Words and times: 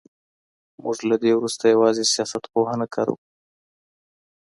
موږ 0.83 0.97
له 1.09 1.15
دې 1.23 1.31
وروسته 1.35 1.63
يوازي 1.73 2.03
سياست 2.13 2.43
پوهنه 2.53 2.85
کاروو. 2.93 3.19